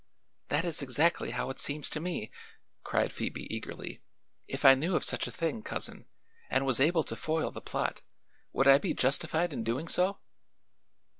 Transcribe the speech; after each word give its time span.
"That 0.49 0.65
is 0.65 0.81
exactly 0.81 1.29
how 1.29 1.51
it 1.51 1.59
seems 1.59 1.87
to 1.91 1.99
me!" 1.99 2.31
cried 2.83 3.11
Phoebe 3.13 3.45
eagerly. 3.55 4.01
"If 4.47 4.65
I 4.65 4.73
knew 4.73 4.95
of 4.95 5.03
such 5.03 5.27
a 5.27 5.31
thing, 5.31 5.61
Cousin, 5.61 6.07
and 6.49 6.65
was 6.65 6.79
able 6.79 7.03
to 7.03 7.15
foil 7.15 7.51
the 7.51 7.61
plot, 7.61 8.01
would 8.51 8.67
I 8.67 8.79
be 8.79 8.95
justified 8.95 9.53
in 9.53 9.63
doing 9.63 9.87
so?" 9.87 10.17